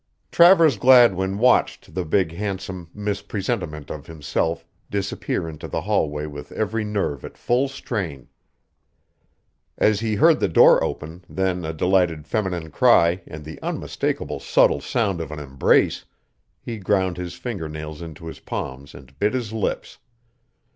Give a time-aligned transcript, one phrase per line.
[0.31, 6.51] Travers Gladwin watched the big handsome mis presentiment of himself disappear into the hallway with
[6.53, 8.27] every nerve at full strain.
[9.77, 14.81] As he heard the door open, then a delighted feminine cry and the unmistakable subtle
[14.81, 16.03] sound of an embrace,
[16.59, 19.99] he ground his finger nails into his palms and bit his lips.